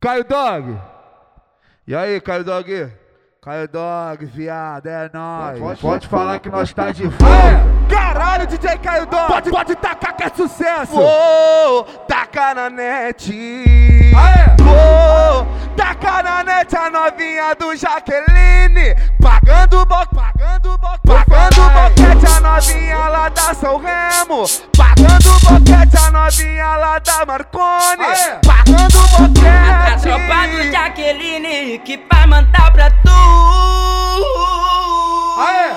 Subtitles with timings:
[0.00, 0.80] Caio Dog.
[1.86, 2.90] E aí, Caio Dog?
[3.42, 5.58] Caio Dog, viado, é nóis.
[5.58, 7.26] Pode, pode falar que nós tá de volta.
[7.86, 9.28] Caralho, DJ Caio Dog.
[9.28, 10.94] Pode, pode tacar que é sucesso.
[10.94, 13.30] Vou tacar na net.
[13.30, 14.56] Aê.
[14.62, 18.94] Vou tacar na net a novinha do Jaqueline.
[19.20, 20.06] Pagando bo...
[20.06, 20.39] pagando
[31.10, 33.10] Jaqueline que vai mandar pra tu.
[35.38, 35.72] Aê.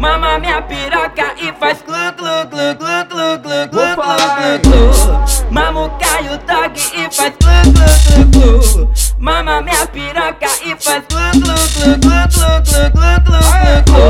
[0.00, 5.50] Mama minha piroca e faz glu glu glu glu glu glu glu glu glu glu.
[5.50, 7.88] Mama o Caio Dog e faz glu glu
[8.32, 8.90] glu glu.
[9.18, 13.42] Mama minha piroca e faz glu glu glu glu glu glu glu glu
[13.86, 14.02] glu.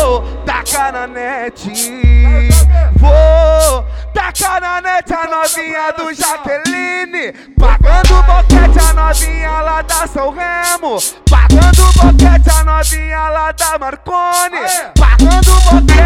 [0.00, 1.58] Vou tacar na net.
[4.96, 7.32] Net a novinha do Jaqueline.
[7.58, 10.98] Pagando boquete a novinha lá da São Remo.
[11.28, 14.58] Pagando boquete a novinha lá da Marconi.
[14.98, 15.96] Pagando boquete.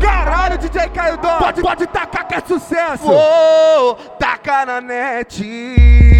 [0.00, 1.38] Caralho, DJ Caio Dó.
[1.38, 3.04] Pode, pode tacar que é sucesso.
[3.04, 5.44] Vou tacar na net.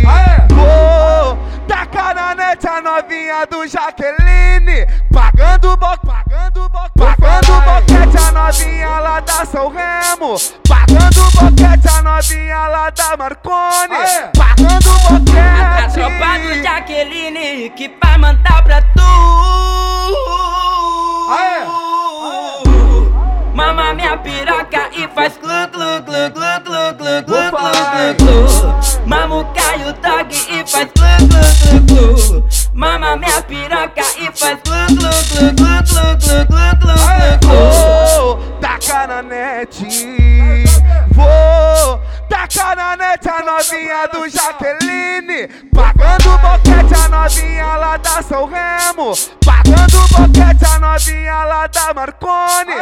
[0.07, 0.47] Aê.
[0.55, 4.87] Vou tacar na net a novinha do Jaqueline.
[5.11, 5.97] Pagando bo...
[5.99, 10.37] pagando pagando boquete a novinha lá da São Remo.
[10.69, 13.95] Pagando boquete a novinha lá da Marconi.
[13.95, 14.29] Aê.
[14.37, 16.63] Pagando A tropa do boquete.
[16.63, 19.01] Jaqueline que vai mandar pra tu.
[21.31, 21.93] Aê.
[23.55, 25.67] Mama minha piroca e faz glu
[29.93, 32.45] o e faz glu glu glu glu.
[32.75, 36.97] Mama minha piroca e faz glu glu glu glu glu glu glu
[37.41, 37.67] glu.
[38.23, 39.87] Vou tacar na net.
[41.13, 45.49] Vou tacar na net a novinha do Jaqueline.
[45.75, 49.13] Pagando boquete a novinha lá da São Remo.
[49.45, 52.82] Pagando boquete a novinha lá da Marconi.